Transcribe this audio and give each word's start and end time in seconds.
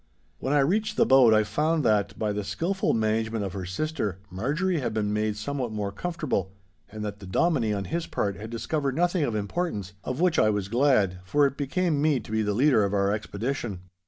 When 0.39 0.51
I 0.51 0.61
reached 0.61 0.97
the 0.97 1.05
boat 1.05 1.31
I 1.31 1.43
found 1.43 1.85
that, 1.85 2.17
by 2.17 2.33
the 2.33 2.43
skilful 2.43 2.91
management 2.95 3.45
of 3.45 3.53
her 3.53 3.65
sister, 3.65 4.17
Marjorie 4.31 4.79
had 4.79 4.95
been 4.95 5.13
made 5.13 5.37
somewhat 5.37 5.71
more 5.71 5.91
comfortable, 5.91 6.53
and 6.89 7.05
that 7.05 7.19
the 7.19 7.27
Dominie 7.27 7.71
on 7.71 7.83
his 7.85 8.07
part 8.07 8.35
had 8.35 8.49
discovered 8.49 8.95
nothing 8.95 9.21
of 9.23 9.35
importance, 9.35 9.93
of 10.03 10.19
which 10.19 10.39
I 10.39 10.49
was 10.49 10.69
glad, 10.69 11.19
for 11.23 11.45
it 11.45 11.55
became 11.55 12.01
me 12.01 12.19
to 12.19 12.31
be 12.31 12.41
the 12.41 12.55
leader 12.55 12.83
of 12.83 12.95
our 12.95 13.11
expedition. 13.11 13.81